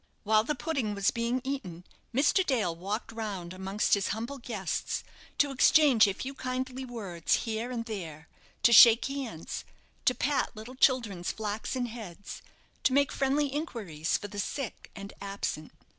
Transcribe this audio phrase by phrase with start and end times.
[0.23, 2.43] While the pudding was being eaten, Mr.
[2.43, 5.03] Dale walked round amongst his humble guests,
[5.37, 8.27] to exchange a few kindly words here and there;
[8.63, 9.63] to shake hands;
[10.05, 12.41] to pat little children's flaxen heads;
[12.81, 15.71] to make friendly inquiries for the sick and absent.